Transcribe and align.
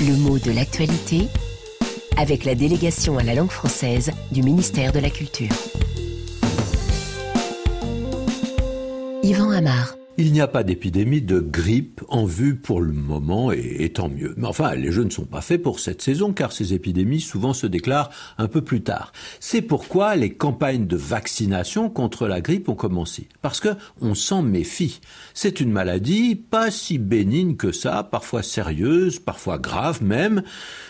Le 0.00 0.16
mot 0.16 0.38
de 0.38 0.50
l'actualité 0.50 1.28
avec 2.16 2.46
la 2.46 2.54
délégation 2.54 3.18
à 3.18 3.22
la 3.22 3.34
langue 3.34 3.50
française 3.50 4.10
du 4.32 4.42
ministère 4.42 4.92
de 4.92 4.98
la 4.98 5.10
Culture. 5.10 5.50
Yvan 9.22 9.50
Amar. 9.50 9.99
Il 10.22 10.32
n'y 10.32 10.42
a 10.42 10.48
pas 10.48 10.64
d'épidémie 10.64 11.22
de 11.22 11.40
grippe 11.40 12.02
en 12.08 12.26
vue 12.26 12.54
pour 12.54 12.82
le 12.82 12.92
moment 12.92 13.52
et, 13.52 13.88
tant 13.88 14.10
mieux. 14.10 14.34
Mais 14.36 14.46
enfin, 14.46 14.74
les 14.74 14.92
jeux 14.92 15.04
ne 15.04 15.10
sont 15.10 15.24
pas 15.24 15.40
faits 15.40 15.62
pour 15.62 15.80
cette 15.80 16.02
saison 16.02 16.34
car 16.34 16.52
ces 16.52 16.74
épidémies 16.74 17.22
souvent 17.22 17.54
se 17.54 17.66
déclarent 17.66 18.10
un 18.36 18.46
peu 18.46 18.60
plus 18.60 18.82
tard. 18.82 19.14
C'est 19.40 19.62
pourquoi 19.62 20.16
les 20.16 20.34
campagnes 20.34 20.86
de 20.86 20.96
vaccination 20.98 21.88
contre 21.88 22.26
la 22.26 22.42
grippe 22.42 22.68
ont 22.68 22.74
commencé. 22.74 23.28
Parce 23.40 23.60
que 23.60 23.70
on 24.02 24.14
s'en 24.14 24.42
méfie. 24.42 25.00
C'est 25.32 25.58
une 25.58 25.72
maladie 25.72 26.34
pas 26.34 26.70
si 26.70 26.98
bénigne 26.98 27.56
que 27.56 27.72
ça, 27.72 28.02
parfois 28.02 28.42
sérieuse, 28.42 29.20
parfois 29.20 29.56
grave 29.56 30.02
même. 30.02 30.42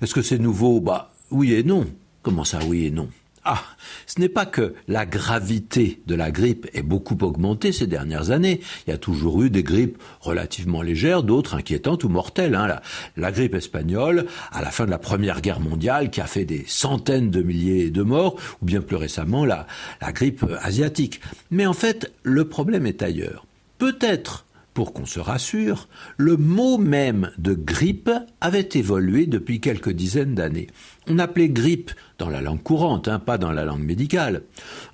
Est-ce 0.00 0.14
que 0.14 0.22
c'est 0.22 0.40
nouveau? 0.40 0.80
Bah, 0.80 1.12
oui 1.30 1.52
et 1.52 1.62
non. 1.62 1.86
Comment 2.22 2.42
ça, 2.42 2.58
oui 2.66 2.86
et 2.86 2.90
non? 2.90 3.08
Ah, 3.44 3.64
ce 4.06 4.20
n'est 4.20 4.28
pas 4.28 4.46
que 4.46 4.74
la 4.86 5.04
gravité 5.04 6.00
de 6.06 6.14
la 6.14 6.30
grippe 6.30 6.68
ait 6.74 6.82
beaucoup 6.82 7.18
augmenté 7.22 7.72
ces 7.72 7.88
dernières 7.88 8.30
années. 8.30 8.60
Il 8.86 8.90
y 8.90 8.92
a 8.92 8.98
toujours 8.98 9.42
eu 9.42 9.50
des 9.50 9.64
grippes 9.64 10.00
relativement 10.20 10.80
légères, 10.80 11.24
d'autres 11.24 11.56
inquiétantes 11.56 12.04
ou 12.04 12.08
mortelles. 12.08 12.54
Hein. 12.54 12.78
La, 13.16 13.32
grippe 13.32 13.54
espagnole, 13.54 14.26
à 14.52 14.62
la 14.62 14.70
fin 14.70 14.84
de 14.84 14.90
la 14.90 14.98
Première 14.98 15.40
Guerre 15.40 15.58
mondiale, 15.58 16.10
qui 16.10 16.20
a 16.20 16.26
fait 16.26 16.44
des 16.44 16.64
centaines 16.68 17.30
de 17.30 17.42
milliers 17.42 17.90
de 17.90 18.02
morts, 18.02 18.36
ou 18.60 18.66
bien 18.66 18.80
plus 18.80 18.96
récemment 18.96 19.44
la, 19.44 19.66
la 20.00 20.12
grippe 20.12 20.46
asiatique. 20.60 21.20
Mais 21.50 21.66
en 21.66 21.74
fait, 21.74 22.12
le 22.22 22.48
problème 22.48 22.86
est 22.86 23.02
ailleurs. 23.02 23.44
Peut-être 23.78 24.44
pour 24.74 24.92
qu'on 24.92 25.06
se 25.06 25.20
rassure, 25.20 25.88
le 26.16 26.36
mot 26.36 26.78
même 26.78 27.30
de 27.38 27.54
grippe 27.54 28.10
avait 28.40 28.68
évolué 28.74 29.26
depuis 29.26 29.60
quelques 29.60 29.92
dizaines 29.92 30.34
d'années. 30.34 30.68
On 31.08 31.18
appelait 31.18 31.48
grippe 31.48 31.90
dans 32.18 32.28
la 32.28 32.40
langue 32.40 32.62
courante, 32.62 33.08
hein, 33.08 33.18
pas 33.18 33.36
dans 33.36 33.50
la 33.50 33.64
langue 33.64 33.82
médicale. 33.82 34.42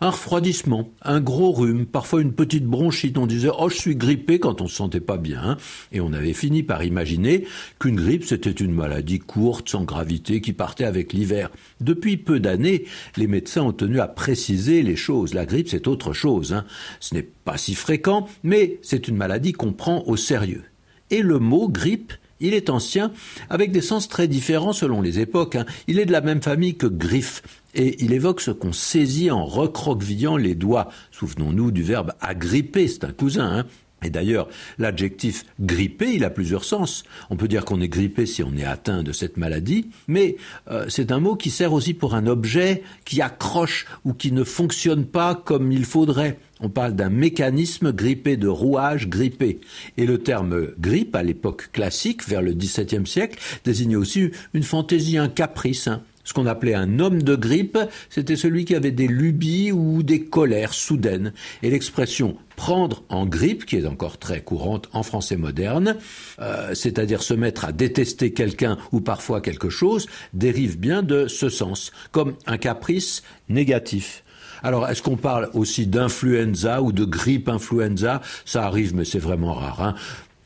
Un 0.01 0.09
refroidissement, 0.09 0.89
un 1.03 1.21
gros 1.21 1.53
rhume, 1.53 1.85
parfois 1.85 2.23
une 2.23 2.33
petite 2.33 2.65
bronchite. 2.65 3.19
On 3.19 3.27
disait 3.27 3.51
oh 3.59 3.69
je 3.69 3.75
suis 3.75 3.97
grippé 3.97 4.39
quand 4.39 4.63
on 4.63 4.67
se 4.67 4.77
sentait 4.77 5.01
pas 5.01 5.19
bien, 5.19 5.43
hein. 5.43 5.57
et 5.93 6.01
on 6.01 6.15
avait 6.15 6.33
fini 6.33 6.63
par 6.63 6.83
imaginer 6.83 7.45
qu'une 7.79 7.97
grippe 7.97 8.25
c'était 8.25 8.51
une 8.51 8.73
maladie 8.73 9.19
courte, 9.19 9.69
sans 9.69 9.85
gravité, 9.85 10.41
qui 10.41 10.55
partait 10.55 10.85
avec 10.85 11.13
l'hiver. 11.13 11.51
Depuis 11.83 12.17
peu 12.17 12.41
d'années, 12.41 12.87
les 13.19 13.27
médecins 13.27 13.63
ont 13.63 13.73
tenu 13.73 14.01
à 14.01 14.09
préciser 14.09 14.83
les 14.83 14.97
choses. 14.97 15.35
La 15.35 15.45
grippe 15.45 15.69
c'est 15.69 15.89
autre 15.89 16.15
chose. 16.15 16.55
Hein. 16.55 16.65
Ce 17.01 17.15
n'est 17.15 17.29
pas 17.45 17.59
si 17.59 17.75
fréquent, 17.75 18.27
mais 18.43 18.79
c'est 18.81 19.09
une 19.09 19.17
maladie 19.17 19.53
prend 19.73 20.05
au 20.07 20.17
sérieux. 20.17 20.65
Et 21.11 21.23
le 21.23 21.39
mot 21.39 21.69
grippe 21.69 22.13
il 22.41 22.55
est 22.55 22.71
ancien, 22.71 23.13
avec 23.51 23.73
des 23.73 23.81
sens 23.81 24.09
très 24.09 24.29
différents 24.29 24.73
selon 24.73 25.03
les 25.03 25.19
époques. 25.19 25.57
Hein. 25.57 25.67
Il 25.87 25.99
est 25.99 26.07
de 26.07 26.13
la 26.13 26.21
même 26.21 26.43
famille 26.43 26.77
que 26.77 26.87
griffe, 26.87 27.43
et 27.75 28.03
il 28.05 28.13
évoque 28.13 28.41
ce 28.41 28.51
qu'on 28.51 28.73
saisit 28.73 29.31
en 29.31 29.45
recroquevillant 29.45 30.37
les 30.37 30.55
doigts. 30.55 30.89
Souvenons-nous 31.11 31.71
du 31.71 31.83
verbe 31.83 32.13
agripper, 32.21 32.89
c'est 32.89 33.05
un 33.05 33.13
cousin. 33.13 33.59
Hein. 33.59 33.67
Et 34.03 34.11
d'ailleurs, 34.11 34.49
l'adjectif 34.79 35.45
grippé, 35.61 36.13
il 36.15 36.23
a 36.23 36.31
plusieurs 36.31 36.63
sens. 36.63 37.03
On 37.31 37.37
peut 37.37 37.49
dire 37.49 37.65
qu'on 37.65 37.81
est 37.81 37.89
grippé 37.89 38.27
si 38.27 38.45
on 38.45 38.57
est 38.57 38.65
atteint 38.65 39.03
de 39.03 39.11
cette 39.11 39.37
maladie, 39.37 39.91
mais 40.07 40.37
euh, 40.71 40.87
c'est 40.89 41.11
un 41.11 41.19
mot 41.19 41.35
qui 41.35 41.51
sert 41.51 41.73
aussi 41.73 41.95
pour 41.95 42.15
un 42.15 42.29
objet 42.29 42.85
qui 43.05 43.21
accroche 43.21 43.87
ou 44.05 44.15
qui 44.15 44.31
ne 44.31 44.45
fonctionne 44.45 45.05
pas 45.05 45.35
comme 45.35 45.73
il 45.73 45.85
faudrait. 45.85 46.39
On 46.61 46.69
parle 46.69 46.95
d'un 46.95 47.11
mécanisme 47.11 47.93
grippé 47.93 48.37
de 48.37 48.49
rouage 48.49 49.09
grippé. 49.09 49.61
Et 49.97 50.07
le 50.07 50.19
terme 50.19 50.69
grippe, 50.79 51.15
à 51.15 51.23
l'époque 51.23 51.71
classique, 51.73 52.27
vers 52.29 52.43
le 52.43 52.53
XVIIe 52.53 53.07
siècle, 53.07 53.39
désignait 53.65 53.97
aussi 53.97 54.31
une 54.55 54.63
fantaisie, 54.63 55.19
un 55.19 55.29
caprice. 55.29 55.89
Hein 55.89 56.03
ce 56.29 56.35
qu'on 56.35 56.45
appelait 56.45 56.75
un 56.75 56.99
homme 56.99 57.23
de 57.23 57.37
grippe, 57.37 57.79
c'était 58.11 58.37
celui 58.37 58.67
qui 58.67 58.75
avait 58.75 58.91
des 58.91 59.09
lubies 59.09 59.73
ou 59.73 60.03
des 60.03 60.25
colères 60.27 60.75
soudaines. 60.75 61.33
Et 61.63 61.71
l'expression 61.71 62.37
prendre 62.55 63.03
en 63.09 63.25
grippe, 63.25 63.65
qui 63.65 63.77
est 63.77 63.87
encore 63.87 64.19
très 64.19 64.43
courante 64.43 64.91
en 64.93 65.03
français 65.03 65.39
moderne, 65.39 65.97
euh, 66.39 66.75
c'est-à-dire 66.75 67.23
se 67.23 67.33
mettre 67.33 67.65
à 67.65 67.73
détester 67.73 68.35
quelqu'un 68.35 68.77
ou 68.93 69.01
parfois 69.01 69.41
quelque 69.41 69.71
chose, 69.71 70.07
dérive 70.35 70.79
bien 70.79 71.03
de 71.03 71.29
ce 71.29 71.49
sens, 71.49 71.93
comme 72.13 72.35
un 72.45 72.59
caprice 72.59 73.23
négatif. 73.49 74.23
Alors, 74.63 74.89
est-ce 74.89 75.03
qu'on 75.03 75.17
parle 75.17 75.51
aussi 75.55 75.87
d'influenza 75.87 76.83
ou 76.83 76.93
de 76.93 77.05
grippe 77.05 77.49
influenza? 77.49 78.21
Ça 78.45 78.65
arrive, 78.65 78.95
mais 78.95 79.05
c'est 79.05 79.19
vraiment 79.19 79.55
rare. 79.55 79.83
Hein 79.83 79.95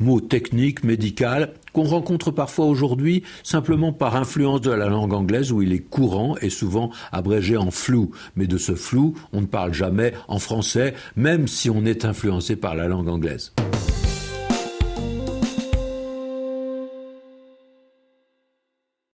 mot 0.02 0.20
technique, 0.20 0.84
médical, 0.84 1.54
qu'on 1.72 1.84
rencontre 1.84 2.30
parfois 2.30 2.66
aujourd'hui 2.66 3.22
simplement 3.42 3.92
par 3.92 4.16
influence 4.16 4.60
de 4.60 4.70
la 4.70 4.88
langue 4.88 5.14
anglaise 5.14 5.52
où 5.52 5.62
il 5.62 5.72
est 5.72 5.78
courant 5.78 6.36
et 6.42 6.50
souvent 6.50 6.90
abrégé 7.12 7.56
en 7.56 7.70
flou. 7.70 8.10
Mais 8.36 8.46
de 8.46 8.58
ce 8.58 8.74
flou, 8.74 9.14
on 9.32 9.40
ne 9.40 9.46
parle 9.46 9.72
jamais 9.72 10.12
en 10.28 10.38
français, 10.38 10.94
même 11.16 11.48
si 11.48 11.70
on 11.70 11.84
est 11.84 12.04
influencé 12.04 12.56
par 12.56 12.74
la 12.74 12.88
langue 12.88 13.08
anglaise. 13.08 13.52